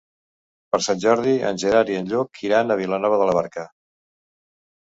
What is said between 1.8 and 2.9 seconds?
i en Lluc iran a